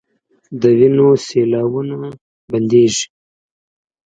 د 0.61 0.63
وينو 0.77 1.07
سېلاوو 1.25 1.81
نه 2.01 2.09
بنديږي 2.51 3.05